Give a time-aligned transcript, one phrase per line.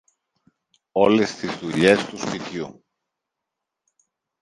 [0.91, 2.83] Όλες τις δουλειές του σπιτιού.